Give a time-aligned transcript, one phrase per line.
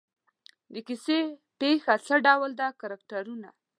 [0.73, 1.19] د کیسې
[1.59, 3.49] پېښه څه ډول ده کرکټرونه.